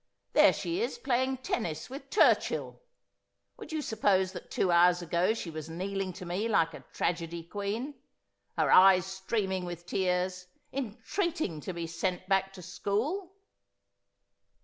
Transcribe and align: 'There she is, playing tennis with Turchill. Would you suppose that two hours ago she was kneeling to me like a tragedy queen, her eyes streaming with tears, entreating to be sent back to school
'There 0.33 0.51
she 0.51 0.81
is, 0.81 0.97
playing 0.97 1.37
tennis 1.43 1.87
with 1.87 2.09
Turchill. 2.09 2.79
Would 3.57 3.71
you 3.71 3.83
suppose 3.83 4.31
that 4.31 4.49
two 4.49 4.71
hours 4.71 5.03
ago 5.03 5.35
she 5.35 5.51
was 5.51 5.69
kneeling 5.69 6.11
to 6.13 6.25
me 6.25 6.47
like 6.47 6.73
a 6.73 6.83
tragedy 6.91 7.43
queen, 7.43 7.93
her 8.57 8.71
eyes 8.71 9.05
streaming 9.05 9.63
with 9.63 9.85
tears, 9.85 10.47
entreating 10.73 11.61
to 11.61 11.73
be 11.73 11.85
sent 11.85 12.27
back 12.27 12.51
to 12.53 12.63
school 12.63 13.35